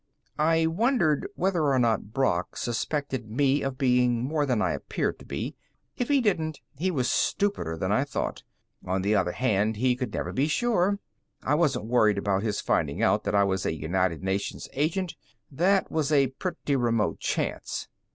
[0.39, 5.25] I wondered whether or not Brock suspected me of being more than I appeared to
[5.25, 5.55] be.
[5.95, 8.41] If he didn't, he was stupider than I thought;
[8.83, 10.97] on the other hand, he could never be sure.
[11.43, 15.13] I wasn't worried about his finding out that I was a United Nations agent;
[15.51, 17.87] that was a pretty remote chance.